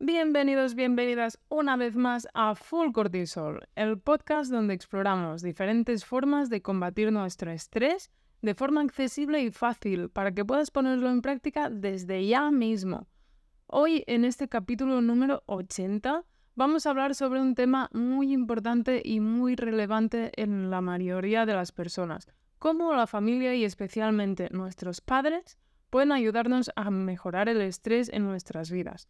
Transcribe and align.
Bienvenidos, 0.00 0.76
bienvenidas 0.76 1.40
una 1.48 1.76
vez 1.76 1.96
más 1.96 2.28
a 2.32 2.54
Full 2.54 2.92
Cortisol, 2.92 3.66
el 3.74 3.98
podcast 3.98 4.48
donde 4.48 4.72
exploramos 4.72 5.42
diferentes 5.42 6.04
formas 6.04 6.48
de 6.50 6.62
combatir 6.62 7.10
nuestro 7.10 7.50
estrés 7.50 8.12
de 8.40 8.54
forma 8.54 8.80
accesible 8.80 9.42
y 9.42 9.50
fácil 9.50 10.08
para 10.08 10.30
que 10.30 10.44
puedas 10.44 10.70
ponerlo 10.70 11.10
en 11.10 11.20
práctica 11.20 11.68
desde 11.68 12.24
ya 12.24 12.48
mismo. 12.52 13.08
Hoy, 13.66 14.04
en 14.06 14.24
este 14.24 14.48
capítulo 14.48 15.00
número 15.00 15.42
80, 15.46 16.24
vamos 16.54 16.86
a 16.86 16.90
hablar 16.90 17.16
sobre 17.16 17.40
un 17.40 17.56
tema 17.56 17.90
muy 17.92 18.32
importante 18.32 19.02
y 19.04 19.18
muy 19.18 19.56
relevante 19.56 20.30
en 20.40 20.70
la 20.70 20.80
mayoría 20.80 21.44
de 21.44 21.54
las 21.54 21.72
personas, 21.72 22.28
cómo 22.60 22.94
la 22.94 23.08
familia 23.08 23.52
y 23.56 23.64
especialmente 23.64 24.48
nuestros 24.52 25.00
padres 25.00 25.58
pueden 25.90 26.12
ayudarnos 26.12 26.70
a 26.76 26.88
mejorar 26.92 27.48
el 27.48 27.60
estrés 27.62 28.08
en 28.10 28.22
nuestras 28.22 28.70
vidas. 28.70 29.08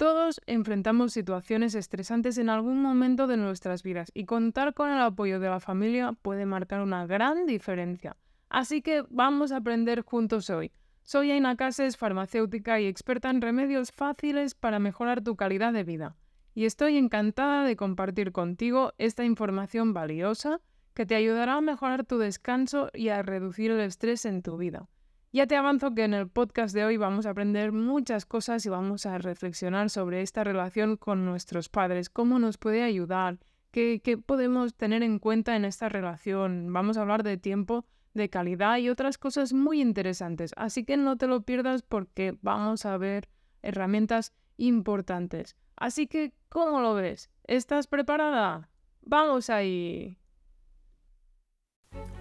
Todos 0.00 0.40
enfrentamos 0.46 1.12
situaciones 1.12 1.74
estresantes 1.74 2.38
en 2.38 2.48
algún 2.48 2.80
momento 2.80 3.26
de 3.26 3.36
nuestras 3.36 3.82
vidas 3.82 4.10
y 4.14 4.24
contar 4.24 4.72
con 4.72 4.88
el 4.88 4.98
apoyo 4.98 5.40
de 5.40 5.50
la 5.50 5.60
familia 5.60 6.14
puede 6.22 6.46
marcar 6.46 6.80
una 6.80 7.06
gran 7.06 7.44
diferencia. 7.44 8.16
Así 8.48 8.80
que 8.80 9.04
vamos 9.10 9.52
a 9.52 9.58
aprender 9.58 10.00
juntos 10.00 10.48
hoy. 10.48 10.72
Soy 11.02 11.32
Aina 11.32 11.54
Cases, 11.54 11.98
farmacéutica 11.98 12.80
y 12.80 12.86
experta 12.86 13.28
en 13.28 13.42
remedios 13.42 13.92
fáciles 13.92 14.54
para 14.54 14.78
mejorar 14.78 15.20
tu 15.20 15.36
calidad 15.36 15.74
de 15.74 15.84
vida. 15.84 16.16
Y 16.54 16.64
estoy 16.64 16.96
encantada 16.96 17.64
de 17.64 17.76
compartir 17.76 18.32
contigo 18.32 18.94
esta 18.96 19.26
información 19.26 19.92
valiosa 19.92 20.62
que 20.94 21.04
te 21.04 21.14
ayudará 21.14 21.56
a 21.56 21.60
mejorar 21.60 22.06
tu 22.06 22.16
descanso 22.16 22.88
y 22.94 23.10
a 23.10 23.20
reducir 23.20 23.70
el 23.70 23.80
estrés 23.80 24.24
en 24.24 24.40
tu 24.40 24.56
vida. 24.56 24.88
Ya 25.32 25.46
te 25.46 25.54
avanzo 25.54 25.94
que 25.94 26.02
en 26.02 26.12
el 26.12 26.28
podcast 26.28 26.74
de 26.74 26.84
hoy 26.84 26.96
vamos 26.96 27.24
a 27.24 27.30
aprender 27.30 27.70
muchas 27.70 28.26
cosas 28.26 28.66
y 28.66 28.68
vamos 28.68 29.06
a 29.06 29.16
reflexionar 29.18 29.88
sobre 29.88 30.22
esta 30.22 30.42
relación 30.42 30.96
con 30.96 31.24
nuestros 31.24 31.68
padres, 31.68 32.10
cómo 32.10 32.40
nos 32.40 32.58
puede 32.58 32.82
ayudar, 32.82 33.38
qué, 33.70 34.00
podemos 34.26 34.74
tener 34.74 35.04
en 35.04 35.20
cuenta 35.20 35.54
en 35.54 35.64
esta 35.64 35.88
relación. 35.88 36.72
Vamos 36.72 36.96
a 36.96 37.02
hablar 37.02 37.22
de 37.22 37.36
tiempo, 37.36 37.84
de 38.12 38.28
calidad 38.28 38.78
y 38.78 38.88
otras 38.88 39.18
cosas 39.18 39.52
muy 39.52 39.80
interesantes. 39.80 40.50
Así 40.56 40.84
que 40.84 40.96
no 40.96 41.16
te 41.16 41.28
lo 41.28 41.42
pierdas 41.42 41.82
porque 41.82 42.36
vamos 42.42 42.84
a 42.84 42.96
ver 42.96 43.28
herramientas 43.62 44.32
importantes. 44.56 45.54
Así 45.76 46.08
que, 46.08 46.32
¿cómo 46.48 46.80
lo 46.80 46.94
ves? 46.94 47.30
¿Estás 47.44 47.86
preparada? 47.86 48.68
Vamos 49.02 49.48
ahí. 49.48 50.18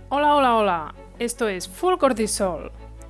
Hola, 0.09 0.35
hola, 0.35 0.55
hola. 0.55 0.95
Esto 1.17 1.47
es 1.47 1.67
Full 1.67 1.97
Cortisol 1.97 2.71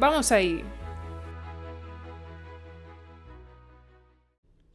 Vamos 0.00 0.32
ahí. 0.32 0.64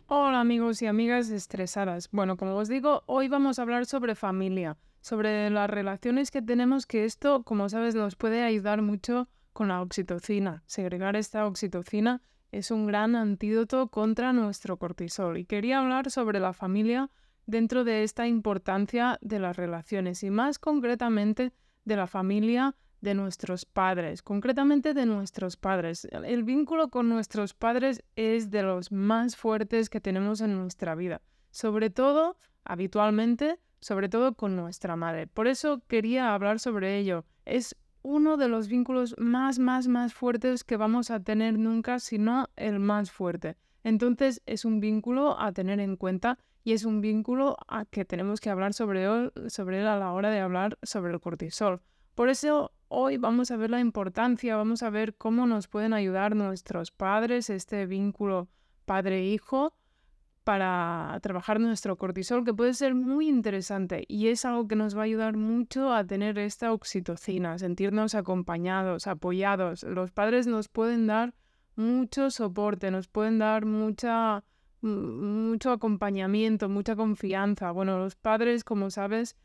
Hola 0.06 0.40
amigos 0.40 0.84
y 0.84 0.86
amigas 0.86 1.31
estresadas. 1.31 2.09
Bueno, 2.12 2.38
como 2.38 2.56
os 2.56 2.68
digo, 2.68 3.02
hoy 3.08 3.28
vamos 3.28 3.58
a 3.58 3.64
hablar 3.64 3.88
sobre 3.88 4.14
familia, 4.14 4.78
sobre 5.02 5.50
las 5.50 5.68
relaciones 5.68 6.30
que 6.30 6.44
tenemos, 6.44 6.86
que 6.86 7.06
esto, 7.06 7.42
como 7.42 7.70
sabes, 7.70 7.96
nos 7.96 8.16
puede 8.16 8.44
ayudar 8.44 8.84
mucho 8.84 9.28
con 9.52 9.69
la 9.69 9.81
oxitocina. 9.81 10.62
Segregar 10.68 11.16
esta 11.16 11.47
oxitocina 11.47 12.22
es 12.52 12.69
un 12.69 12.85
gran 12.85 13.16
antídoto 13.16 13.88
contra 13.88 14.31
nuestro 14.31 14.78
cortisol. 14.78 15.40
Y 15.40 15.46
quería 15.46 15.80
hablar 15.80 16.12
sobre 16.12 16.40
la 16.40 16.53
familia 16.53 17.09
dentro 17.47 17.84
de 17.84 18.03
esta 18.03 18.28
importancia 18.28 19.18
de 19.22 19.40
las 19.40 19.58
relaciones 19.58 20.22
y 20.22 20.30
más 20.30 20.59
concretamente 20.59 21.52
de 21.84 21.96
la 21.96 22.06
familia 22.06 22.75
de 23.05 23.13
nuestros 23.13 23.66
padres, 23.66 24.21
concretamente 24.21 24.93
de 24.93 25.05
nuestros 25.05 25.55
padres. 25.55 26.05
El 26.11 26.43
vínculo 26.43 26.89
con 26.89 27.07
nuestros 27.07 27.53
padres 27.53 28.03
es 28.16 28.49
de 28.49 28.63
los 28.63 28.91
más 28.91 29.38
fuertes 29.38 29.89
que 29.89 30.01
tenemos 30.01 30.41
en 30.41 30.55
nuestra 30.55 30.95
vida, 30.95 31.21
sobre 31.51 31.91
todo, 31.91 32.35
habitualmente, 32.66 33.59
sobre 33.79 34.09
todo 34.09 34.33
con 34.33 34.55
nuestra 34.55 34.95
madre. 34.95 35.27
Por 35.27 35.47
eso 35.47 35.83
quería 35.88 36.33
hablar 36.33 36.59
sobre 36.59 36.97
ello. 36.97 37.25
Es 37.45 37.77
uno 38.01 38.38
de 38.38 38.47
los 38.47 38.67
vínculos 38.67 39.16
más, 39.19 39.59
más, 39.59 39.87
más 39.87 40.13
fuertes 40.13 40.63
que 40.63 40.75
vamos 40.75 41.11
a 41.11 41.19
tener 41.19 41.59
nunca, 41.59 41.99
si 41.99 42.17
no 42.17 42.49
el 42.55 42.79
más 42.79 43.11
fuerte. 43.11 43.55
Entonces 43.83 44.41
es 44.47 44.66
un 44.66 44.79
vínculo 44.79 45.39
a 45.39 45.51
tener 45.51 45.79
en 45.79 45.95
cuenta 45.95 46.39
y 46.63 46.73
es 46.73 46.85
un 46.85 47.01
vínculo 47.01 47.55
a 47.67 47.85
que 47.85 48.03
tenemos 48.03 48.41
que 48.41 48.49
hablar 48.49 48.73
sobre 48.73 49.03
él, 49.03 49.31
sobre 49.47 49.81
él 49.81 49.87
a 49.87 49.99
la 49.99 50.11
hora 50.11 50.31
de 50.31 50.39
hablar 50.39 50.79
sobre 50.81 51.13
el 51.13 51.19
cortisol. 51.19 51.81
Por 52.16 52.29
eso 52.29 52.72
hoy 52.95 53.17
vamos 53.17 53.51
a 53.51 53.57
ver 53.57 53.69
la 53.69 53.81
importancia, 53.81 54.56
vamos 54.56 54.81
a 54.81 54.89
ver 54.89 55.16
cómo 55.16 55.45
nos 55.45 55.67
pueden 55.67 55.94
ayudar 55.94 56.35
nuestros 56.35 56.91
padres, 56.91 57.50
este 57.50 57.85
vínculo 57.85 58.47
padre-hijo, 58.85 59.73
para 60.45 61.19
trabajar 61.22 61.59
nuestro 61.59 61.97
cortisol, 61.97 62.45
que 62.45 62.53
puede 62.53 62.73
ser 62.73 62.94
muy 62.95 63.28
interesante 63.28 64.05
y 64.07 64.28
es 64.28 64.45
algo 64.45 64.67
que 64.67 64.75
nos 64.75 64.95
va 64.95 65.01
a 65.01 65.05
ayudar 65.05 65.35
mucho 65.35 65.91
a 65.91 66.05
tener 66.05 66.38
esta 66.38 66.72
oxitocina, 66.72 67.57
sentirnos 67.57 68.16
acompañados, 68.16 69.07
apoyados. 69.07 69.84
Los 69.84 70.11
padres 70.11 70.47
nos 70.47 70.69
pueden 70.69 71.07
dar 71.07 71.34
mucho 71.75 72.29
soporte, 72.29 72.91
nos 72.91 73.07
pueden 73.07 73.39
dar 73.39 73.66
mucha, 73.66 74.44
mucho 74.81 75.72
acompañamiento, 75.72 76.69
mucha 76.69 76.95
confianza. 76.95 77.72
Bueno, 77.72 77.97
los 77.97 78.16
padres, 78.16 78.63
como 78.63 78.91
sabes, 78.91 79.35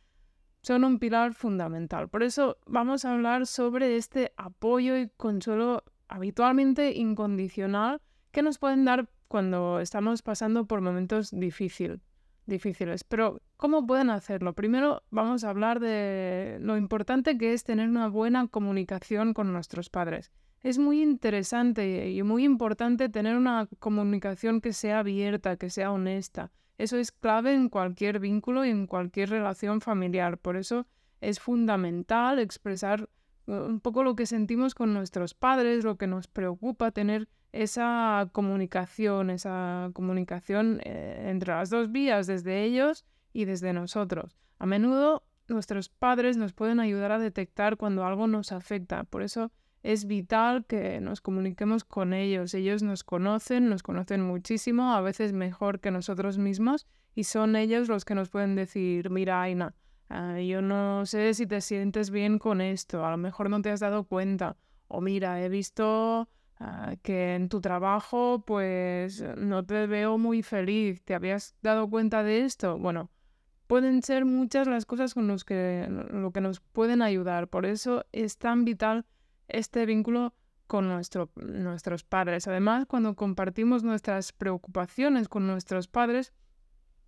son 0.63 0.85
un 0.85 0.99
pilar 0.99 1.35
fundamental. 1.35 2.09
Por 2.09 2.23
eso 2.23 2.59
vamos 2.67 3.05
a 3.05 3.13
hablar 3.13 3.47
sobre 3.47 3.97
este 3.97 4.33
apoyo 4.37 4.97
y 4.97 5.09
consuelo 5.17 5.85
habitualmente 6.09 6.93
incondicional 6.93 8.01
que 8.31 8.43
nos 8.43 8.59
pueden 8.59 8.85
dar 8.85 9.09
cuando 9.29 9.81
estamos 9.81 10.23
pasando 10.23 10.67
por 10.67 10.81
momentos 10.81 11.31
difícil, 11.31 12.01
difíciles. 12.47 13.05
Pero, 13.05 13.41
¿cómo 13.57 13.87
pueden 13.87 14.11
hacerlo? 14.11 14.55
Primero 14.55 15.03
vamos 15.11 15.45
a 15.45 15.51
hablar 15.51 15.81
de 15.81 16.59
lo 16.61 16.77
importante 16.77 17.39
que 17.39 17.53
es 17.53 17.65
tener 17.65 17.89
una 17.89 18.09
buena 18.09 18.49
comunicación 18.49 19.33
con 19.33 19.53
nuestros 19.53 19.89
padres. 19.89 20.33
Es 20.63 20.79
muy 20.79 21.01
interesante 21.01 22.11
y 22.11 22.23
muy 22.23 22.45
importante 22.45 23.09
tener 23.09 23.37
una 23.37 23.67
comunicación 23.79 24.61
que 24.61 24.73
sea 24.73 24.99
abierta, 24.99 25.57
que 25.57 25.71
sea 25.71 25.91
honesta, 25.91 26.53
eso 26.81 26.97
es 26.97 27.13
clave 27.13 27.53
en 27.53 27.69
cualquier 27.69 28.21
vínculo 28.21 28.65
y 28.65 28.71
en 28.71 28.87
cualquier 28.87 29.29
relación 29.29 29.83
familiar. 29.83 30.39
Por 30.39 30.57
eso 30.57 30.87
es 31.21 31.39
fundamental 31.39 32.39
expresar 32.39 33.11
uh, 33.47 33.53
un 33.53 33.81
poco 33.81 34.03
lo 34.03 34.17
que 34.17 34.25
sentimos 34.25 34.75
con 34.75 34.95
nuestros 34.95 35.35
padres, 35.35 35.85
lo 35.85 35.97
que 35.97 36.07
nos 36.07 36.27
preocupa, 36.27 36.91
tener 36.91 37.29
esa 37.53 38.31
comunicación, 38.33 39.29
esa 39.29 39.91
comunicación 39.93 40.81
eh, 40.85 41.27
entre 41.29 41.53
las 41.53 41.69
dos 41.69 41.93
vías, 41.93 42.27
desde 42.27 42.65
ellos 42.65 43.05
y 43.35 43.45
desde 43.45 43.75
nosotros. 43.75 44.39
A 44.59 44.65
menudo 44.65 45.25
nuestros 45.49 45.91
padres 45.91 46.39
nos 46.39 46.55
pueden 46.55 46.81
ayudar 46.81 47.13
a 47.13 47.19
detectar 47.19 47.77
cuando 47.77 48.07
algo 48.07 48.27
nos 48.27 48.53
afecta. 48.53 49.05
Por 49.05 49.23
eso 49.23 49.53
es 49.83 50.07
vital 50.07 50.65
que 50.67 51.01
nos 51.01 51.21
comuniquemos 51.21 51.85
con 51.85 52.13
ellos. 52.13 52.55
Ellos 52.55 52.83
nos 52.83 53.05
conocen, 53.05 53.69
nos 53.69 53.83
conocen 53.83 54.23
muchísimo, 54.23 54.93
a 54.93 55.01
veces 55.01 55.33
mejor 55.33 55.81
que 55.81 55.91
nosotros 55.91 56.39
mismos, 56.39 56.87
y 57.15 57.25
son 57.25 57.57
ellos 57.57 57.89
los 57.89 58.05
que 58.05 58.15
nos 58.15 58.29
pueden 58.29 58.55
decir, 58.55 59.11
mira, 59.11 59.43
Aina, 59.43 59.75
ah, 60.09 60.39
yo 60.39 60.63
no 60.63 61.07
sé 61.07 61.35
si 61.35 61.47
te 61.47 61.61
sientes 61.61 62.11
bien 62.11 62.39
con 62.39 62.61
esto, 62.61 63.05
a 63.05 63.11
lo 63.11 63.17
mejor 63.17 63.51
no 63.51 63.63
te 63.63 63.71
has 63.71 63.81
dado 63.81 64.05
cuenta, 64.05 64.57
o 64.89 65.01
mira, 65.01 65.43
he 65.43 65.49
visto 65.49 66.29
ah, 66.59 66.95
que 67.03 67.35
en 67.35 67.49
tu 67.49 67.61
trabajo 67.61 68.45
pues 68.47 69.25
no 69.37 69.65
te 69.65 69.87
veo 69.87 70.19
muy 70.19 70.43
feliz, 70.43 71.03
¿te 71.03 71.15
habías 71.15 71.57
dado 71.63 71.89
cuenta 71.89 72.23
de 72.23 72.45
esto? 72.45 72.79
Bueno, 72.79 73.11
pueden 73.67 74.03
ser 74.03 74.25
muchas 74.25 74.67
las 74.67 74.85
cosas 74.85 75.15
con 75.15 75.27
los 75.27 75.45
que, 75.45 75.87
lo 75.89 76.33
que 76.33 76.41
nos 76.41 76.61
pueden 76.61 77.03
ayudar, 77.03 77.49
por 77.49 77.67
eso 77.67 78.05
es 78.13 78.37
tan 78.39 78.65
vital 78.65 79.07
este 79.53 79.87
vínculo 79.87 80.35
con 80.67 80.89
nuestros 80.89 82.05
padres. 82.05 82.47
Además, 82.47 82.87
cuando 82.87 83.15
compartimos 83.17 83.83
nuestras 83.83 84.33
preocupaciones 84.33 85.29
con 85.29 85.47
nuestros 85.47 85.89
padres, 85.89 86.33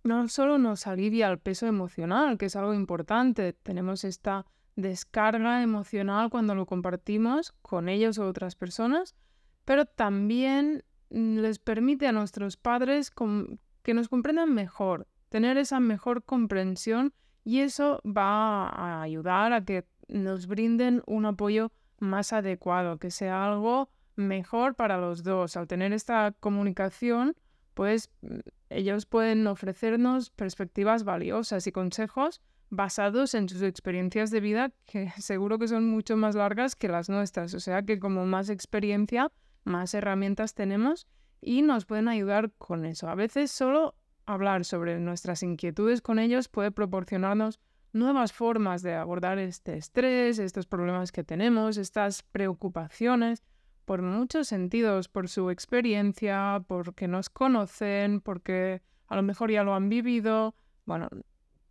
no 0.03 0.27
solo 0.27 0.57
nos 0.57 0.85
alivia 0.85 1.29
el 1.29 1.39
peso 1.39 1.65
emocional, 1.65 2.37
que 2.37 2.47
es 2.47 2.55
algo 2.57 2.73
importante, 2.73 3.53
tenemos 3.53 4.03
esta 4.03 4.45
descarga 4.75 5.61
emocional 5.61 6.29
cuando 6.29 6.55
lo 6.55 6.65
compartimos 6.65 7.53
con 7.61 7.87
ellos 7.87 8.17
o 8.17 8.27
otras 8.27 8.55
personas, 8.55 9.15
pero 9.63 9.85
también 9.85 10.83
les 11.09 11.59
permite 11.59 12.07
a 12.07 12.11
nuestros 12.11 12.57
padres 12.57 13.11
que 13.11 13.93
nos 13.93 14.09
comprendan 14.09 14.53
mejor, 14.53 15.07
tener 15.29 15.57
esa 15.57 15.79
mejor 15.79 16.23
comprensión 16.25 17.13
y 17.45 17.59
eso 17.59 18.01
va 18.05 18.67
a 18.67 19.01
ayudar 19.03 19.53
a 19.53 19.63
que 19.63 19.85
nos 20.07 20.47
brinden 20.47 21.01
un 21.05 21.25
apoyo 21.25 21.71
más 21.99 22.33
adecuado, 22.33 22.97
que 22.97 23.11
sea 23.11 23.45
algo 23.45 23.89
mejor 24.15 24.75
para 24.75 24.97
los 24.97 25.23
dos. 25.23 25.57
Al 25.57 25.67
tener 25.67 25.93
esta 25.93 26.33
comunicación, 26.39 27.35
pues 27.73 28.09
mm, 28.21 28.39
ellos 28.69 29.05
pueden 29.05 29.45
ofrecernos 29.47 30.29
perspectivas 30.29 31.03
valiosas 31.03 31.67
y 31.67 31.71
consejos 31.71 32.41
basados 32.69 33.35
en 33.35 33.47
sus 33.47 33.61
experiencias 33.61 34.31
de 34.31 34.39
vida 34.39 34.71
que 34.85 35.11
seguro 35.19 35.59
que 35.59 35.67
son 35.67 35.87
mucho 35.87 36.17
más 36.17 36.35
largas 36.35 36.75
que 36.75 36.87
las 36.87 37.09
nuestras. 37.09 37.53
O 37.53 37.59
sea 37.59 37.83
que 37.83 37.99
como 37.99 38.25
más 38.25 38.49
experiencia, 38.49 39.31
más 39.63 39.93
herramientas 39.93 40.53
tenemos 40.53 41.07
y 41.41 41.61
nos 41.61 41.85
pueden 41.85 42.07
ayudar 42.07 42.51
con 42.57 42.85
eso. 42.85 43.09
A 43.09 43.15
veces 43.15 43.51
solo 43.51 43.95
hablar 44.25 44.65
sobre 44.65 44.99
nuestras 44.99 45.43
inquietudes 45.43 46.01
con 46.01 46.19
ellos 46.19 46.47
puede 46.47 46.71
proporcionarnos 46.71 47.59
nuevas 47.93 48.33
formas 48.33 48.81
de 48.81 48.95
abordar 48.95 49.37
este 49.37 49.77
estrés, 49.77 50.39
estos 50.39 50.65
problemas 50.65 51.11
que 51.11 51.23
tenemos, 51.23 51.77
estas 51.77 52.23
preocupaciones, 52.23 53.43
por 53.85 54.01
muchos 54.01 54.47
sentidos, 54.47 55.07
por 55.07 55.29
su 55.29 55.49
experiencia, 55.49 56.63
porque 56.67 57.07
nos 57.07 57.29
conocen, 57.29 58.21
porque 58.21 58.81
a 59.07 59.15
lo 59.15 59.23
mejor 59.23 59.51
ya 59.51 59.63
lo 59.63 59.75
han 59.75 59.89
vivido. 59.89 60.55
Bueno, 60.85 61.09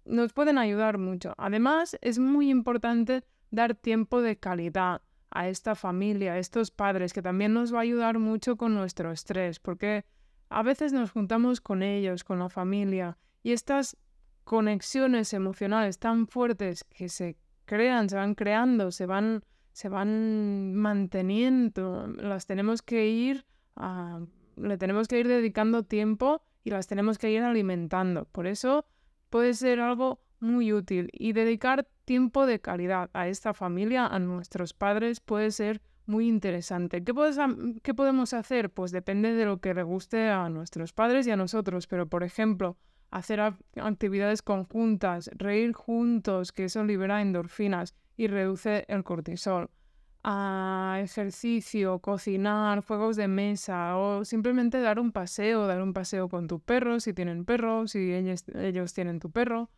nos 0.04 0.32
pueden 0.32 0.58
ayudar 0.58 0.98
mucho. 0.98 1.34
Además, 1.38 1.96
es 2.00 2.18
muy 2.18 2.50
importante 2.50 3.24
dar 3.50 3.74
tiempo 3.74 4.22
de 4.22 4.38
calidad 4.38 5.02
a 5.30 5.48
esta 5.48 5.74
familia, 5.74 6.34
a 6.34 6.38
estos 6.38 6.70
padres, 6.70 7.12
que 7.12 7.22
también 7.22 7.54
nos 7.54 7.72
va 7.72 7.78
a 7.78 7.82
ayudar 7.82 8.18
mucho 8.18 8.56
con 8.56 8.74
nuestro 8.74 9.10
estrés, 9.12 9.58
porque 9.60 10.04
a 10.50 10.62
veces 10.62 10.92
nos 10.92 11.10
juntamos 11.10 11.60
con 11.60 11.82
ellos, 11.82 12.24
con 12.24 12.38
la 12.38 12.50
familia, 12.50 13.16
y 13.42 13.52
estas 13.52 13.96
conexiones 14.52 15.32
emocionales 15.32 15.98
tan 15.98 16.26
fuertes 16.26 16.84
que 16.84 17.08
se 17.08 17.38
crean, 17.64 18.10
se 18.10 18.16
van 18.16 18.34
creando, 18.34 18.90
se 18.90 19.06
van, 19.06 19.42
se 19.72 19.88
van 19.88 20.74
manteniendo, 20.74 22.06
las 22.18 22.44
tenemos 22.44 22.82
que 22.82 23.08
ir, 23.08 23.46
le 24.56 24.76
tenemos 24.76 25.08
que 25.08 25.20
ir 25.20 25.26
dedicando 25.26 25.84
tiempo 25.84 26.42
y 26.64 26.68
las 26.68 26.86
tenemos 26.86 27.16
que 27.16 27.30
ir 27.30 27.40
alimentando. 27.40 28.26
Por 28.26 28.46
eso 28.46 28.84
puede 29.30 29.54
ser 29.54 29.80
algo 29.80 30.20
muy 30.38 30.70
útil 30.74 31.08
y 31.14 31.32
dedicar 31.32 31.88
tiempo 32.04 32.44
de 32.44 32.60
calidad 32.60 33.08
a 33.14 33.28
esta 33.28 33.54
familia, 33.54 34.06
a 34.06 34.18
nuestros 34.18 34.74
padres, 34.74 35.20
puede 35.20 35.50
ser 35.50 35.80
muy 36.04 36.28
interesante. 36.28 37.02
¿Qué, 37.02 37.14
¿Qué, 37.82 37.94
podemos 37.94 38.34
hacer? 38.34 38.68
Pues 38.68 38.92
depende 38.92 39.32
de 39.32 39.46
lo 39.46 39.62
que 39.62 39.72
le 39.72 39.82
guste 39.82 40.28
a 40.28 40.50
nuestros 40.50 40.92
padres 40.92 41.26
y 41.26 41.30
a 41.30 41.36
nosotros, 41.36 41.86
pero 41.86 42.06
por 42.06 42.22
ejemplo, 42.22 42.76
hacer 43.12 43.40
actividades 43.40 44.42
conjuntas, 44.42 45.30
reír 45.34 45.72
juntos, 45.74 46.50
que 46.50 46.64
eso 46.64 46.82
libera 46.82 47.20
endorfinas 47.20 47.94
y 48.16 48.26
reduce 48.26 48.84
el 48.88 49.04
cortisol. 49.04 49.70
A 50.24 50.98
ejercicio, 51.02 51.98
cocinar, 51.98 52.82
juegos 52.84 53.16
de 53.16 53.28
mesa 53.28 53.96
o 53.98 54.24
simplemente 54.24 54.80
dar 54.80 54.98
un 54.98 55.12
paseo, 55.12 55.66
dar 55.66 55.82
un 55.82 55.92
paseo 55.92 56.28
con 56.28 56.46
tu 56.46 56.60
perro 56.60 57.00
si 57.00 57.12
tienen 57.12 57.44
perro, 57.44 57.86
si 57.86 58.12
ellos, 58.12 58.44
ellos 58.54 58.94
tienen 58.94 59.20
tu 59.20 59.30
perro. 59.30 59.68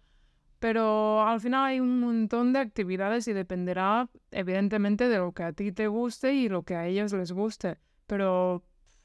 Pero 0.61 1.27
al 1.27 1.41
final 1.41 1.65
hay 1.65 1.81
un 1.81 2.01
montón 2.01 2.53
de 2.53 2.61
actividades 2.61 3.27
y 3.27 3.33
dependerá 3.33 4.09
evidentemente 4.31 5.09
de 5.09 5.19
lo 5.19 5.33
que 5.33 5.43
a 5.43 5.53
ti 5.53 5.73
te 5.73 5.89
guste 5.89 6.35
y 6.35 6.49
lo 6.49 6.63
que 6.63 6.77
a 6.77 6.87
ellos 6.87 7.13
les 7.13 7.33
guste. 7.33 7.79
Pero 8.07 8.63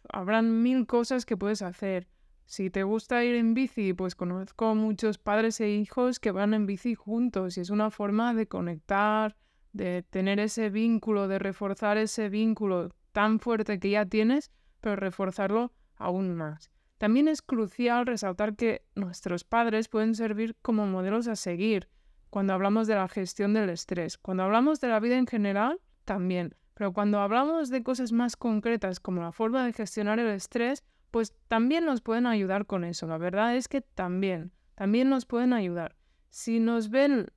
habrán 0.08 0.62
mil 0.62 0.86
cosas 0.86 1.26
que 1.26 1.36
puedes 1.36 1.62
hacer. 1.62 2.08
Si 2.50 2.72
te 2.72 2.82
gusta 2.82 3.24
ir 3.24 3.36
en 3.36 3.54
bici, 3.54 3.94
pues 3.94 4.16
conozco 4.16 4.74
muchos 4.74 5.20
padres 5.20 5.62
e 5.62 5.70
hijos 5.70 6.20
que 6.20 6.32
van 6.32 6.56
en 6.56 6.66
bici 6.66 6.96
juntos 6.96 7.56
y 7.56 7.62
es 7.62 7.70
una 7.70 7.92
forma 7.92 8.34
de 8.34 8.48
conectar, 8.48 9.38
de 9.72 10.02
tener 10.02 10.40
ese 10.40 10.72
vínculo, 10.72 11.28
de 11.28 11.38
reforzar 11.38 12.00
ese 12.00 12.28
vínculo 12.28 12.90
tan 13.12 13.40
fuerte 13.40 13.80
que 13.80 13.92
ya 13.92 14.08
tienes, 14.08 14.50
pero 14.82 14.96
reforzarlo 14.96 15.74
aún 15.96 16.34
más. 16.34 16.72
También 16.98 17.28
es 17.28 17.44
crucial 17.44 18.08
resaltar 18.08 18.56
que 18.56 18.82
nuestros 18.96 19.44
padres 19.44 19.88
pueden 19.88 20.16
servir 20.16 20.56
como 20.64 20.88
modelos 20.88 21.28
a 21.28 21.36
seguir 21.36 21.88
cuando 22.32 22.54
hablamos 22.54 22.88
de 22.88 22.96
la 22.96 23.08
gestión 23.08 23.54
del 23.54 23.70
estrés. 23.70 24.18
Cuando 24.18 24.42
hablamos 24.42 24.82
de 24.82 24.88
la 24.88 25.00
vida 25.00 25.20
en 25.20 25.28
general, 25.28 25.80
también. 26.04 26.56
Pero 26.74 26.94
cuando 26.94 27.20
hablamos 27.20 27.70
de 27.70 27.84
cosas 27.84 28.12
más 28.12 28.36
concretas 28.36 29.00
como 29.00 29.22
la 29.22 29.34
forma 29.34 29.64
de 29.64 29.74
gestionar 29.74 30.18
el 30.18 30.30
estrés, 30.30 30.84
pues 31.12 31.34
también 31.48 31.86
nos 31.86 32.02
pueden 32.02 32.26
ayudar 32.26 32.66
con 32.66 32.84
eso. 32.84 33.08
La 33.08 33.18
verdad 33.18 33.56
es 33.56 33.68
que 33.68 33.82
también, 33.82 34.52
también 34.76 35.10
nos 35.10 35.26
pueden 35.26 35.54
ayudar. 35.54 35.96
Si 36.30 36.60
nos 36.60 36.90
ven 36.90 37.28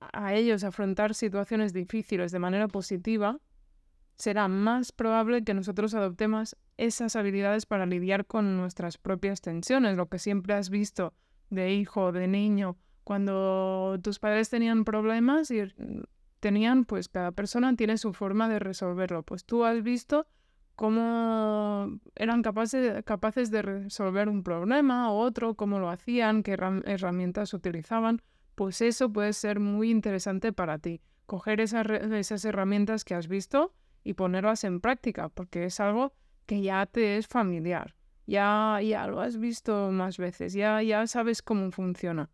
a 0.00 0.34
ellos 0.34 0.64
afrontar 0.64 1.14
situaciones 1.14 1.72
difíciles 1.72 2.32
de 2.32 2.38
manera 2.38 2.68
positiva, 2.68 3.40
será 4.16 4.48
más 4.48 4.92
probable 4.92 5.44
que 5.44 5.54
nosotros 5.54 5.94
adoptemos 5.94 6.56
esas 6.76 7.16
habilidades 7.16 7.66
para 7.66 7.86
lidiar 7.86 8.26
con 8.26 8.56
nuestras 8.56 8.98
propias 8.98 9.40
tensiones, 9.40 9.96
lo 9.96 10.08
que 10.08 10.18
siempre 10.18 10.54
has 10.54 10.70
visto 10.70 11.14
de 11.50 11.72
hijo, 11.72 12.12
de 12.12 12.26
niño, 12.26 12.76
cuando 13.06 13.98
tus 14.02 14.18
padres 14.18 14.50
tenían 14.50 14.84
problemas 14.84 15.52
y 15.52 15.62
tenían, 16.40 16.84
pues 16.84 17.08
cada 17.08 17.30
persona 17.30 17.76
tiene 17.76 17.98
su 17.98 18.12
forma 18.12 18.48
de 18.48 18.58
resolverlo. 18.58 19.22
Pues 19.22 19.44
tú 19.44 19.64
has 19.64 19.82
visto 19.84 20.26
cómo 20.76 21.98
eran 22.14 22.42
capaces, 22.42 23.02
capaces 23.04 23.50
de 23.50 23.62
resolver 23.62 24.28
un 24.28 24.42
problema 24.42 25.10
o 25.10 25.18
otro, 25.18 25.54
cómo 25.54 25.80
lo 25.80 25.90
hacían, 25.90 26.42
qué 26.42 26.52
herramientas 26.52 27.52
utilizaban 27.54 28.22
pues 28.56 28.80
eso 28.80 29.12
puede 29.12 29.32
ser 29.34 29.60
muy 29.60 29.90
interesante 29.90 30.52
para 30.52 30.78
ti. 30.78 31.00
Coger 31.26 31.60
esas, 31.60 31.86
esas 31.88 32.44
herramientas 32.44 33.04
que 33.04 33.14
has 33.14 33.28
visto 33.28 33.72
y 34.02 34.14
ponerlas 34.14 34.64
en 34.64 34.80
práctica, 34.80 35.28
porque 35.28 35.66
es 35.66 35.78
algo 35.78 36.14
que 36.46 36.62
ya 36.62 36.86
te 36.86 37.18
es 37.18 37.28
familiar. 37.28 37.94
Ya, 38.26 38.80
ya 38.82 39.06
lo 39.06 39.20
has 39.20 39.36
visto 39.36 39.90
más 39.92 40.16
veces, 40.16 40.54
ya, 40.54 40.82
ya 40.82 41.06
sabes 41.06 41.42
cómo 41.42 41.70
funciona. 41.70 42.30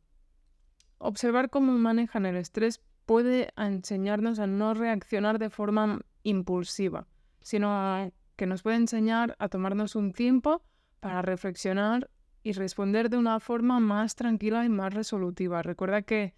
Observar 0.98 1.50
cómo 1.50 1.72
manejan 1.72 2.24
el 2.24 2.36
estrés 2.36 2.80
puede 3.04 3.48
enseñarnos 3.56 4.38
a 4.38 4.46
no 4.46 4.74
reaccionar 4.74 5.40
de 5.40 5.50
forma 5.50 6.00
impulsiva, 6.22 7.08
sino 7.40 8.12
que 8.42 8.46
nos 8.48 8.62
puede 8.62 8.74
enseñar 8.74 9.36
a 9.38 9.48
tomarnos 9.48 9.94
un 9.94 10.12
tiempo 10.12 10.64
para 10.98 11.22
reflexionar 11.22 12.10
y 12.42 12.50
responder 12.54 13.08
de 13.08 13.16
una 13.16 13.38
forma 13.38 13.78
más 13.78 14.16
tranquila 14.16 14.64
y 14.64 14.68
más 14.68 14.92
resolutiva. 14.92 15.62
Recuerda 15.62 16.02
que 16.02 16.34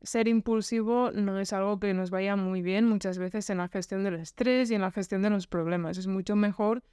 ser 0.00 0.28
impulsivo 0.28 1.10
no 1.10 1.36
es 1.40 1.52
algo 1.52 1.80
que 1.80 1.92
nos 1.94 2.10
vaya 2.10 2.36
muy 2.36 2.62
bien 2.62 2.84
muchas 2.84 3.18
veces 3.18 3.50
en 3.50 3.58
la 3.58 3.66
gestión 3.66 4.04
del 4.04 4.14
estrés 4.14 4.70
y 4.70 4.76
en 4.76 4.82
la 4.82 4.92
gestión 4.92 5.20
de 5.20 5.30
los 5.30 5.48
problemas. 5.48 5.98
Es 5.98 6.06
mucho 6.06 6.36
mejor 6.36 6.84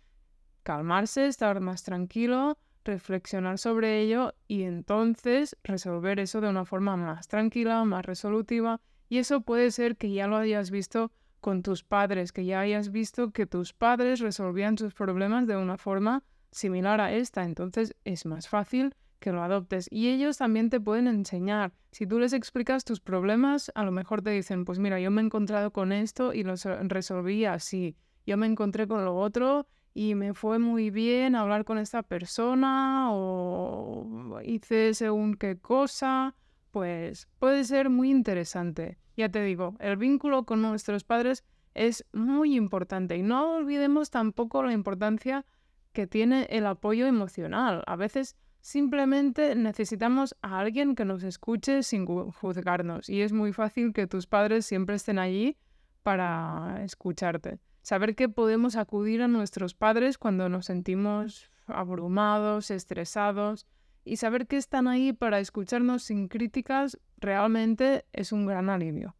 calmarse, 0.63 1.27
estar 1.27 1.60
más 1.60 1.84
tranquilo, 1.84 2.57
reflexionar 2.86 3.60
sobre 3.60 4.01
ello 4.01 4.34
y 4.48 4.63
entonces 4.63 5.55
resolver 5.63 6.19
eso 6.19 6.41
de 6.41 6.50
una 6.50 6.65
forma 6.65 6.98
más 6.98 7.27
tranquila, 7.27 7.86
más 7.86 8.03
resolutiva. 8.03 8.81
Y 9.10 9.19
eso 9.19 9.41
puede 9.41 9.69
ser 9.69 9.95
que 9.95 10.12
ya 10.12 10.25
lo 10.25 10.38
hayas 10.38 10.72
visto 10.72 11.12
con 11.46 11.62
tus 11.62 11.84
padres, 11.84 12.32
que 12.32 12.44
ya 12.44 12.62
hayas 12.62 12.90
visto 12.90 13.30
que 13.30 13.46
tus 13.46 13.72
padres 13.72 14.20
resolvían 14.20 14.80
sus 14.80 14.96
problemas 14.96 15.46
de 15.46 15.56
una 15.56 15.78
forma 15.78 16.24
similar 16.50 17.00
a 17.00 17.14
esta, 17.14 17.44
entonces 17.44 17.96
es 18.04 18.25
más 18.25 18.50
fácil 18.50 18.96
que 19.20 19.32
lo 19.32 19.44
adoptes. 19.44 19.88
Y 19.92 20.10
ellos 20.10 20.40
también 20.40 20.72
te 20.72 20.80
pueden 20.80 21.06
enseñar. 21.06 21.72
Si 21.92 22.08
tú 22.08 22.18
les 22.18 22.34
explicas 22.34 22.84
tus 22.84 23.00
problemas, 23.00 23.72
a 23.75 23.84
lo 23.84 23.92
mejor 23.92 24.24
te 24.24 24.32
dicen, 24.32 24.66
pues 24.66 24.80
mira, 24.80 25.00
yo 25.00 25.12
me 25.12 25.22
he 25.22 25.25
encontrado 25.25 25.70
con 25.70 25.92
esto 25.92 26.34
y 26.34 26.42
lo 26.42 26.56
resolví 26.88 27.46
así. 27.46 27.96
Yo 28.25 28.38
me 28.38 28.48
encontré 28.48 28.88
con 28.88 29.06
lo 29.06 29.16
otro 29.16 29.68
y 29.94 30.16
me 30.16 30.34
fue 30.34 30.58
muy 30.58 30.90
bien 30.90 31.36
hablar 31.36 31.64
con 31.64 31.78
esta 31.78 32.02
persona 32.02 33.10
o 33.12 34.40
hice 34.44 34.96
según 34.96 35.36
qué 35.36 35.60
cosa. 35.60 36.34
Pues 36.72 37.28
puede 37.38 37.66
ser 37.66 37.92
muy 37.92 38.10
interesante. 38.10 38.98
Ya 39.15 39.29
te 39.29 39.41
digo, 39.41 39.75
el 39.79 39.98
vínculo 39.98 40.45
con 40.45 40.62
nuestros 40.62 41.03
padres 41.03 41.43
es 41.74 42.05
muy 42.13 42.55
importante 42.55 43.17
y 43.17 43.24
no 43.24 43.55
olvidemos 43.55 44.10
tampoco 44.10 44.63
la 44.63 44.74
importancia 44.74 45.45
que 45.93 46.07
tiene 46.07 46.48
el 46.50 46.65
apoyo 46.65 47.05
emocional. 47.05 47.84
A 47.88 47.95
veces 47.95 48.36
simplemente 48.62 49.55
necesitamos 49.55 50.36
a 50.41 50.60
alguien 50.60 50.95
que 50.95 51.05
nos 51.05 51.24
escuche 51.24 51.84
sin 51.84 52.05
juzgarnos 52.05 53.10
y 53.10 53.22
es 53.22 53.31
muy 53.31 53.53
fácil 53.53 53.93
que 53.93 54.07
tus 54.07 54.27
padres 54.27 54.65
siempre 54.65 54.95
estén 54.95 55.19
allí 55.19 55.57
para 56.03 56.81
escucharte. 56.84 57.60
Saber 57.81 58.15
que 58.15 58.29
podemos 58.29 58.75
acudir 58.75 59.22
a 59.22 59.27
nuestros 59.27 59.75
padres 59.75 60.17
cuando 60.17 60.50
nos 60.50 60.65
sentimos 60.65 61.51
abrumados, 61.67 62.72
estresados 62.72 63.67
y 64.03 64.17
saber 64.17 64.48
que 64.48 64.57
están 64.57 64.88
ahí 64.88 65.13
para 65.13 65.39
escucharnos 65.39 66.03
sin 66.03 66.27
críticas 66.27 67.00
realmente 67.25 68.05
es 68.13 68.32
un 68.32 68.46
gran 68.46 68.70
alivio. 68.70 69.15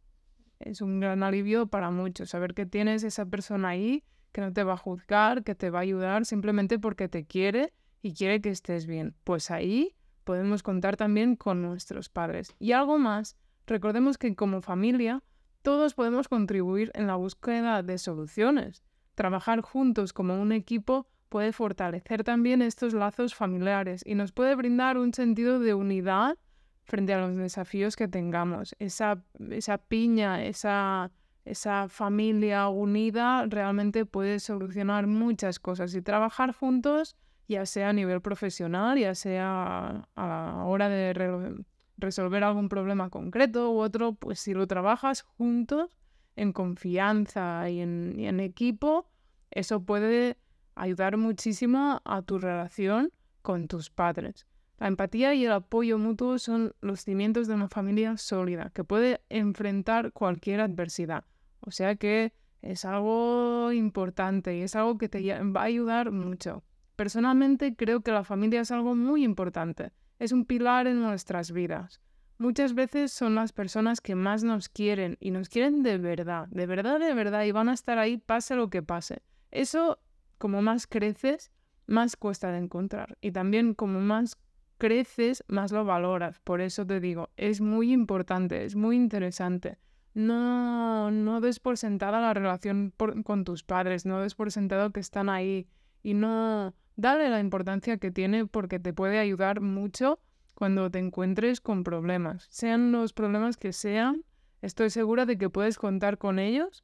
Es 0.58 0.80
un 0.80 1.00
gran 1.00 1.22
alivio 1.22 1.66
para 1.66 1.90
muchos. 1.90 2.30
Saber 2.30 2.54
que 2.54 2.64
tienes 2.64 3.04
esa 3.04 3.26
persona 3.26 3.68
ahí 3.68 4.04
que 4.32 4.40
no 4.40 4.52
te 4.52 4.64
va 4.64 4.74
a 4.74 4.78
juzgar, 4.78 5.44
que 5.44 5.54
te 5.54 5.70
va 5.70 5.80
a 5.80 5.82
ayudar 5.82 6.24
simplemente 6.24 6.78
porque 6.78 7.08
te 7.08 7.24
quiere 7.24 7.72
y 8.02 8.14
quiere 8.14 8.40
que 8.40 8.50
estés 8.50 8.86
bien. 8.86 9.14
Pues 9.24 9.50
ahí 9.50 9.94
podemos 10.24 10.62
contar 10.62 10.96
también 10.96 11.36
con 11.36 11.62
nuestros 11.62 12.08
padres. 12.08 12.54
Y 12.58 12.72
algo 12.72 12.98
más, 12.98 13.36
recordemos 13.66 14.18
que 14.18 14.34
como 14.34 14.62
familia 14.62 15.22
todos 15.62 15.94
podemos 15.94 16.28
contribuir 16.28 16.92
en 16.94 17.06
la 17.06 17.16
búsqueda 17.16 17.82
de 17.82 17.98
soluciones. 17.98 18.84
Trabajar 19.14 19.62
juntos 19.62 20.12
como 20.12 20.40
un 20.40 20.52
equipo 20.52 21.08
puede 21.28 21.52
fortalecer 21.52 22.22
también 22.22 22.62
estos 22.62 22.94
lazos 22.94 23.34
familiares 23.34 24.02
y 24.06 24.14
nos 24.14 24.32
puede 24.32 24.54
brindar 24.54 24.96
un 24.96 25.12
sentido 25.12 25.58
de 25.58 25.74
unidad 25.74 26.38
frente 26.86 27.12
a 27.12 27.20
los 27.20 27.36
desafíos 27.36 27.96
que 27.96 28.08
tengamos. 28.08 28.74
Esa, 28.78 29.22
esa 29.50 29.78
piña, 29.78 30.44
esa, 30.44 31.10
esa 31.44 31.88
familia 31.88 32.68
unida 32.68 33.44
realmente 33.46 34.06
puede 34.06 34.40
solucionar 34.40 35.06
muchas 35.06 35.58
cosas 35.58 35.94
y 35.94 36.02
trabajar 36.02 36.52
juntos, 36.52 37.16
ya 37.48 37.66
sea 37.66 37.90
a 37.90 37.92
nivel 37.92 38.20
profesional, 38.22 38.98
ya 38.98 39.14
sea 39.14 40.08
a 40.14 40.26
la 40.26 40.64
hora 40.64 40.88
de 40.88 41.64
resolver 41.98 42.44
algún 42.44 42.68
problema 42.68 43.10
concreto 43.10 43.72
u 43.72 43.78
otro, 43.78 44.14
pues 44.14 44.40
si 44.40 44.54
lo 44.54 44.66
trabajas 44.66 45.22
juntos, 45.22 45.98
en 46.36 46.52
confianza 46.52 47.68
y 47.70 47.80
en, 47.80 48.14
y 48.18 48.26
en 48.26 48.40
equipo, 48.40 49.08
eso 49.50 49.82
puede 49.82 50.36
ayudar 50.74 51.16
muchísimo 51.16 52.02
a 52.04 52.22
tu 52.22 52.38
relación 52.38 53.10
con 53.42 53.68
tus 53.68 53.90
padres. 53.90 54.46
La 54.78 54.88
empatía 54.88 55.34
y 55.34 55.46
el 55.46 55.52
apoyo 55.52 55.98
mutuo 55.98 56.38
son 56.38 56.74
los 56.80 57.00
cimientos 57.00 57.46
de 57.46 57.54
una 57.54 57.68
familia 57.68 58.16
sólida 58.18 58.70
que 58.74 58.84
puede 58.84 59.22
enfrentar 59.30 60.12
cualquier 60.12 60.60
adversidad. 60.60 61.24
O 61.60 61.70
sea 61.70 61.96
que 61.96 62.34
es 62.60 62.84
algo 62.84 63.72
importante 63.72 64.56
y 64.56 64.62
es 64.62 64.76
algo 64.76 64.98
que 64.98 65.08
te 65.08 65.42
va 65.42 65.62
a 65.62 65.64
ayudar 65.64 66.10
mucho. 66.10 66.62
Personalmente 66.94 67.74
creo 67.74 68.00
que 68.00 68.10
la 68.10 68.24
familia 68.24 68.60
es 68.60 68.70
algo 68.70 68.94
muy 68.94 69.24
importante. 69.24 69.92
Es 70.18 70.32
un 70.32 70.44
pilar 70.44 70.86
en 70.86 71.00
nuestras 71.00 71.52
vidas. 71.52 72.00
Muchas 72.38 72.74
veces 72.74 73.12
son 73.12 73.34
las 73.34 73.52
personas 73.52 74.02
que 74.02 74.14
más 74.14 74.42
nos 74.42 74.68
quieren 74.68 75.16
y 75.20 75.30
nos 75.30 75.48
quieren 75.48 75.82
de 75.82 75.96
verdad, 75.96 76.48
de 76.48 76.66
verdad, 76.66 77.00
de 77.00 77.14
verdad 77.14 77.44
y 77.44 77.52
van 77.52 77.70
a 77.70 77.74
estar 77.74 77.98
ahí 77.98 78.18
pase 78.18 78.56
lo 78.56 78.68
que 78.68 78.82
pase. 78.82 79.22
Eso, 79.50 79.98
como 80.36 80.60
más 80.60 80.86
creces, 80.86 81.50
más 81.86 82.16
cuesta 82.16 82.50
de 82.50 82.58
encontrar. 82.58 83.16
Y 83.22 83.32
también 83.32 83.72
como 83.72 84.00
más 84.00 84.36
creces, 84.78 85.44
más 85.48 85.72
lo 85.72 85.84
valoras. 85.84 86.40
Por 86.40 86.60
eso 86.60 86.86
te 86.86 87.00
digo, 87.00 87.30
es 87.36 87.60
muy 87.60 87.92
importante, 87.92 88.64
es 88.64 88.76
muy 88.76 88.96
interesante. 88.96 89.78
No, 90.14 91.10
no 91.10 91.40
des 91.40 91.60
por 91.60 91.76
sentada 91.76 92.20
la 92.20 92.32
relación 92.32 92.92
con 92.96 93.44
tus 93.44 93.62
padres, 93.62 94.06
no 94.06 94.20
des 94.20 94.34
por 94.34 94.50
sentado 94.50 94.90
que 94.90 95.00
están 95.00 95.28
ahí 95.28 95.68
y 96.02 96.14
no 96.14 96.74
dale 96.96 97.28
la 97.28 97.40
importancia 97.40 97.98
que 97.98 98.10
tiene 98.10 98.46
porque 98.46 98.78
te 98.78 98.94
puede 98.94 99.18
ayudar 99.18 99.60
mucho 99.60 100.18
cuando 100.54 100.90
te 100.90 100.98
encuentres 100.98 101.60
con 101.60 101.84
problemas. 101.84 102.46
Sean 102.50 102.92
los 102.92 103.12
problemas 103.12 103.58
que 103.58 103.74
sean, 103.74 104.24
estoy 104.62 104.88
segura 104.88 105.26
de 105.26 105.36
que 105.36 105.50
puedes 105.50 105.76
contar 105.76 106.16
con 106.16 106.38
ellos 106.38 106.82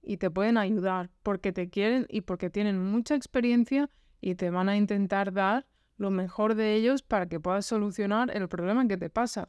y 0.00 0.18
te 0.18 0.30
pueden 0.30 0.56
ayudar 0.56 1.10
porque 1.22 1.52
te 1.52 1.68
quieren 1.68 2.06
y 2.08 2.20
porque 2.20 2.50
tienen 2.50 2.78
mucha 2.78 3.16
experiencia 3.16 3.90
y 4.20 4.36
te 4.36 4.50
van 4.50 4.68
a 4.68 4.76
intentar 4.76 5.32
dar 5.32 5.66
lo 5.96 6.10
mejor 6.10 6.54
de 6.54 6.74
ellos 6.74 7.02
para 7.02 7.26
que 7.26 7.40
puedas 7.40 7.66
solucionar 7.66 8.30
el 8.34 8.48
problema 8.48 8.86
que 8.88 8.96
te 8.96 9.10
pasa. 9.10 9.48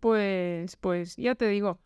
Pues, 0.00 0.76
pues 0.76 1.16
ya 1.16 1.34
te 1.34 1.48
digo, 1.48 1.80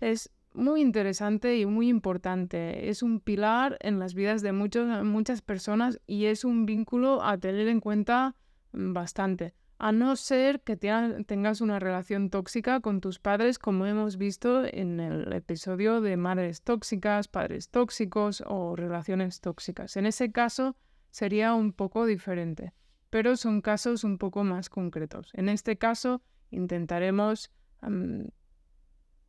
es 0.00 0.30
muy 0.52 0.80
interesante 0.80 1.58
y 1.58 1.66
muy 1.66 1.88
importante. 1.88 2.88
Es 2.88 3.02
un 3.02 3.20
pilar 3.20 3.76
en 3.80 3.98
las 3.98 4.14
vidas 4.14 4.42
de 4.42 4.52
muchos, 4.52 5.04
muchas 5.04 5.42
personas 5.42 6.00
y 6.06 6.26
es 6.26 6.44
un 6.44 6.66
vínculo 6.66 7.22
a 7.22 7.38
tener 7.38 7.68
en 7.68 7.80
cuenta 7.80 8.36
bastante. 8.72 9.54
A 9.78 9.90
no 9.90 10.14
ser 10.16 10.62
que 10.62 10.76
tengas 10.76 11.60
una 11.60 11.80
relación 11.80 12.30
tóxica 12.30 12.80
con 12.80 13.00
tus 13.00 13.18
padres, 13.18 13.58
como 13.58 13.86
hemos 13.86 14.16
visto 14.16 14.64
en 14.64 15.00
el 15.00 15.32
episodio 15.32 16.00
de 16.00 16.16
madres 16.16 16.62
tóxicas, 16.62 17.26
padres 17.26 17.68
tóxicos 17.68 18.42
o 18.46 18.76
relaciones 18.76 19.40
tóxicas. 19.40 19.96
En 19.96 20.06
ese 20.06 20.30
caso 20.30 20.76
sería 21.10 21.54
un 21.54 21.72
poco 21.72 22.06
diferente 22.06 22.72
pero 23.14 23.36
son 23.36 23.60
casos 23.60 24.02
un 24.02 24.18
poco 24.18 24.42
más 24.42 24.68
concretos. 24.68 25.30
En 25.34 25.48
este 25.48 25.78
caso, 25.78 26.20
intentaremos 26.50 27.52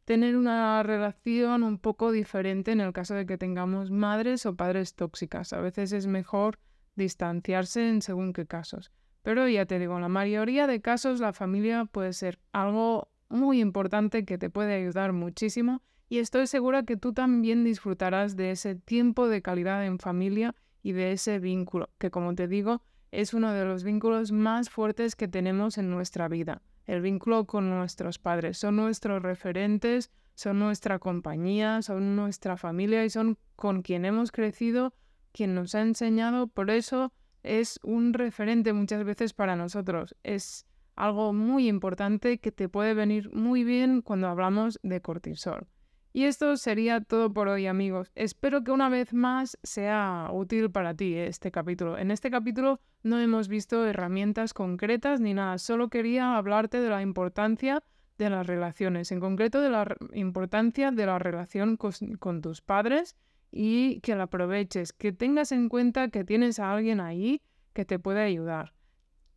tener 0.05 0.35
una 0.35 0.81
relación 0.81 1.61
un 1.61 1.77
poco 1.77 2.11
diferente 2.11 2.71
en 2.71 2.81
el 2.81 2.93
caso 2.93 3.13
de 3.13 3.27
que 3.27 3.37
tengamos 3.37 3.91
madres 3.91 4.47
o 4.47 4.55
padres 4.55 4.95
tóxicas. 4.95 5.53
A 5.53 5.59
veces 5.59 5.91
es 5.91 6.07
mejor 6.07 6.57
distanciarse 6.95 7.87
en 7.87 8.01
según 8.01 8.33
qué 8.33 8.47
casos. 8.47 8.91
Pero 9.21 9.47
ya 9.47 9.67
te 9.67 9.77
digo, 9.77 9.93
en 9.97 10.01
la 10.01 10.09
mayoría 10.09 10.65
de 10.65 10.81
casos 10.81 11.19
la 11.19 11.31
familia 11.31 11.85
puede 11.85 12.13
ser 12.13 12.39
algo 12.53 13.11
muy 13.29 13.61
importante 13.61 14.25
que 14.25 14.39
te 14.39 14.49
puede 14.49 14.73
ayudar 14.73 15.13
muchísimo 15.13 15.83
y 16.09 16.17
estoy 16.17 16.47
segura 16.47 16.85
que 16.85 16.97
tú 16.97 17.13
también 17.13 17.63
disfrutarás 17.63 18.35
de 18.35 18.49
ese 18.49 18.73
tiempo 18.73 19.27
de 19.27 19.43
calidad 19.43 19.85
en 19.85 19.99
familia 19.99 20.55
y 20.81 20.93
de 20.93 21.11
ese 21.11 21.37
vínculo, 21.37 21.91
que 21.99 22.09
como 22.09 22.33
te 22.33 22.47
digo, 22.47 22.81
es 23.11 23.33
uno 23.33 23.51
de 23.53 23.65
los 23.65 23.83
vínculos 23.83 24.31
más 24.31 24.69
fuertes 24.69 25.15
que 25.15 25.27
tenemos 25.27 25.77
en 25.77 25.89
nuestra 25.89 26.27
vida. 26.27 26.61
El 26.85 27.01
vínculo 27.01 27.45
con 27.45 27.69
nuestros 27.69 28.19
padres. 28.19 28.57
Son 28.57 28.75
nuestros 28.75 29.21
referentes, 29.21 30.11
son 30.35 30.59
nuestra 30.59 30.99
compañía, 30.99 31.81
son 31.81 32.15
nuestra 32.15 32.57
familia 32.57 33.05
y 33.05 33.09
son 33.09 33.37
con 33.55 33.81
quien 33.81 34.05
hemos 34.05 34.31
crecido, 34.31 34.93
quien 35.31 35.55
nos 35.55 35.75
ha 35.75 35.81
enseñado. 35.81 36.47
Por 36.47 36.69
eso 36.69 37.13
es 37.43 37.79
un 37.83 38.13
referente 38.13 38.73
muchas 38.73 39.03
veces 39.03 39.33
para 39.33 39.55
nosotros. 39.55 40.15
Es 40.23 40.65
algo 40.95 41.33
muy 41.33 41.67
importante 41.67 42.37
que 42.39 42.51
te 42.51 42.69
puede 42.69 42.93
venir 42.93 43.33
muy 43.33 43.63
bien 43.63 44.01
cuando 44.01 44.27
hablamos 44.27 44.79
de 44.83 45.01
cortisol. 45.01 45.67
Y 46.15 46.23
esto 46.23 46.55
sería 46.55 47.01
todo 47.01 47.33
por 47.33 47.49
hoy 47.49 47.67
amigos. 47.67 48.09
Espero 48.15 48.63
que 48.63 48.71
una 48.71 48.87
vez 48.87 49.13
más 49.13 49.57
sea 49.63 50.29
útil 50.31 50.71
para 50.71 50.93
ti 50.93 51.13
este 51.13 51.51
capítulo. 51.51 51.97
En 51.97 52.09
este 52.09 52.31
capítulo 52.31 52.79
no 53.03 53.19
hemos 53.19 53.49
visto 53.49 53.85
herramientas 53.85 54.53
concretas 54.53 55.19
ni 55.19 55.33
nada, 55.33 55.57
solo 55.57 55.89
quería 55.89 56.37
hablarte 56.37 56.79
de 56.79 56.89
la 56.89 57.01
importancia 57.01 57.83
de 58.17 58.29
las 58.29 58.47
relaciones, 58.47 59.11
en 59.11 59.19
concreto 59.19 59.59
de 59.59 59.69
la 59.69 59.93
importancia 60.13 60.89
de 60.91 61.05
la 61.05 61.19
relación 61.19 61.75
con, 61.75 62.41
tus 62.41 62.61
padres 62.61 63.17
y 63.51 63.99
que 63.99 64.15
la 64.15 64.23
aproveches, 64.23 64.93
que 64.93 65.11
tengas 65.11 65.51
en 65.51 65.67
cuenta 65.67 66.07
que 66.07 66.23
tienes 66.23 66.59
a 66.59 66.71
alguien 66.71 67.01
ahí 67.01 67.41
que 67.73 67.83
te 67.83 67.99
puede 67.99 68.21
ayudar. 68.21 68.71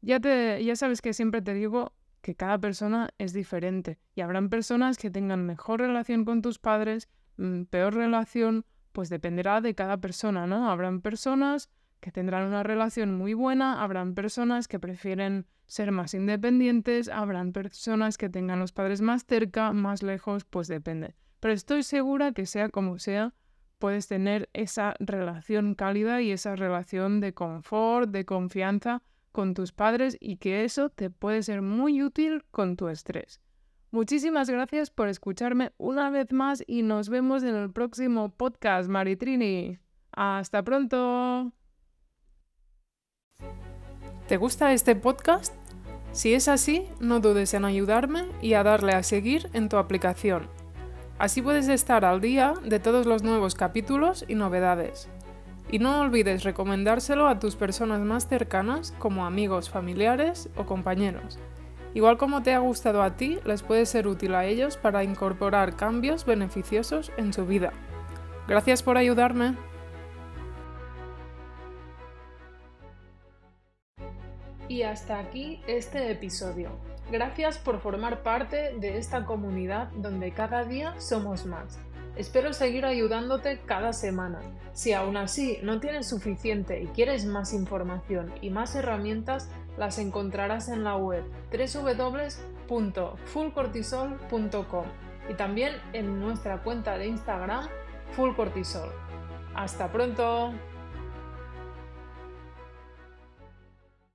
Ya, 0.00 0.20
te, 0.20 0.64
ya 0.64 0.76
sabes 0.76 1.02
que 1.02 1.12
siempre 1.12 1.42
te 1.42 1.54
digo 1.54 1.92
que 2.28 2.34
cada 2.34 2.58
persona 2.58 3.08
es 3.16 3.32
diferente 3.32 3.98
y 4.14 4.20
habrán 4.20 4.50
personas 4.50 4.98
que 4.98 5.08
tengan 5.08 5.46
mejor 5.46 5.80
relación 5.80 6.26
con 6.26 6.42
tus 6.42 6.58
padres, 6.58 7.08
mm, 7.38 7.62
peor 7.70 7.94
relación, 7.94 8.66
pues 8.92 9.08
dependerá 9.08 9.62
de 9.62 9.74
cada 9.74 9.96
persona, 9.96 10.46
¿no? 10.46 10.70
Habrán 10.70 11.00
personas 11.00 11.70
que 12.00 12.12
tendrán 12.12 12.46
una 12.46 12.62
relación 12.62 13.16
muy 13.16 13.32
buena, 13.32 13.82
habrán 13.82 14.14
personas 14.14 14.68
que 14.68 14.78
prefieren 14.78 15.46
ser 15.66 15.90
más 15.90 16.12
independientes, 16.12 17.08
habrán 17.08 17.54
personas 17.54 18.18
que 18.18 18.28
tengan 18.28 18.58
los 18.58 18.72
padres 18.72 19.00
más 19.00 19.24
cerca, 19.24 19.72
más 19.72 20.02
lejos, 20.02 20.44
pues 20.44 20.68
depende. 20.68 21.14
Pero 21.40 21.54
estoy 21.54 21.82
segura 21.82 22.32
que 22.32 22.44
sea 22.44 22.68
como 22.68 22.98
sea, 22.98 23.32
puedes 23.78 24.06
tener 24.06 24.50
esa 24.52 24.96
relación 25.00 25.74
cálida 25.74 26.20
y 26.20 26.30
esa 26.30 26.56
relación 26.56 27.20
de 27.20 27.32
confort, 27.32 28.10
de 28.10 28.26
confianza 28.26 29.02
con 29.38 29.54
tus 29.54 29.70
padres 29.70 30.16
y 30.18 30.38
que 30.38 30.64
eso 30.64 30.90
te 30.90 31.10
puede 31.10 31.44
ser 31.44 31.62
muy 31.62 32.02
útil 32.02 32.42
con 32.50 32.74
tu 32.74 32.88
estrés. 32.88 33.40
Muchísimas 33.92 34.50
gracias 34.50 34.90
por 34.90 35.06
escucharme 35.06 35.70
una 35.78 36.10
vez 36.10 36.32
más 36.32 36.64
y 36.66 36.82
nos 36.82 37.08
vemos 37.08 37.44
en 37.44 37.54
el 37.54 37.70
próximo 37.70 38.30
podcast, 38.30 38.88
Maritrini. 38.88 39.78
Hasta 40.10 40.64
pronto. 40.64 41.52
¿Te 44.26 44.36
gusta 44.38 44.72
este 44.72 44.96
podcast? 44.96 45.54
Si 46.10 46.34
es 46.34 46.48
así, 46.48 46.86
no 46.98 47.20
dudes 47.20 47.54
en 47.54 47.64
ayudarme 47.64 48.26
y 48.42 48.54
a 48.54 48.64
darle 48.64 48.94
a 48.94 49.04
seguir 49.04 49.50
en 49.52 49.68
tu 49.68 49.76
aplicación. 49.76 50.48
Así 51.20 51.42
puedes 51.42 51.68
estar 51.68 52.04
al 52.04 52.20
día 52.20 52.54
de 52.64 52.80
todos 52.80 53.06
los 53.06 53.22
nuevos 53.22 53.54
capítulos 53.54 54.24
y 54.26 54.34
novedades. 54.34 55.08
Y 55.70 55.78
no 55.78 56.00
olvides 56.00 56.44
recomendárselo 56.44 57.28
a 57.28 57.38
tus 57.38 57.56
personas 57.56 58.00
más 58.00 58.26
cercanas 58.26 58.94
como 58.98 59.26
amigos, 59.26 59.68
familiares 59.68 60.48
o 60.56 60.64
compañeros. 60.64 61.38
Igual 61.94 62.16
como 62.16 62.42
te 62.42 62.54
ha 62.54 62.58
gustado 62.58 63.02
a 63.02 63.16
ti, 63.16 63.38
les 63.44 63.62
puede 63.62 63.86
ser 63.86 64.06
útil 64.06 64.34
a 64.34 64.44
ellos 64.44 64.76
para 64.76 65.04
incorporar 65.04 65.76
cambios 65.76 66.24
beneficiosos 66.24 67.12
en 67.16 67.32
su 67.32 67.46
vida. 67.46 67.72
Gracias 68.46 68.82
por 68.82 68.96
ayudarme. 68.96 69.56
Y 74.68 74.82
hasta 74.82 75.18
aquí 75.18 75.62
este 75.66 76.10
episodio. 76.10 76.70
Gracias 77.10 77.56
por 77.58 77.80
formar 77.80 78.22
parte 78.22 78.74
de 78.78 78.98
esta 78.98 79.24
comunidad 79.24 79.88
donde 79.92 80.32
cada 80.32 80.64
día 80.64 80.94
somos 81.00 81.46
más. 81.46 81.78
Espero 82.18 82.52
seguir 82.52 82.84
ayudándote 82.84 83.60
cada 83.64 83.92
semana. 83.92 84.40
Si 84.72 84.92
aún 84.92 85.16
así 85.16 85.60
no 85.62 85.78
tienes 85.78 86.08
suficiente 86.08 86.82
y 86.82 86.88
quieres 86.88 87.24
más 87.24 87.52
información 87.52 88.34
y 88.42 88.50
más 88.50 88.74
herramientas, 88.74 89.48
las 89.76 90.00
encontrarás 90.00 90.68
en 90.68 90.82
la 90.82 90.96
web 90.96 91.22
www.fullcortisol.com 92.68 94.86
y 95.30 95.34
también 95.34 95.74
en 95.92 96.18
nuestra 96.18 96.64
cuenta 96.64 96.98
de 96.98 97.06
Instagram 97.06 97.68
fullcortisol. 98.16 98.90
¡Hasta 99.54 99.92
pronto! 99.92 100.52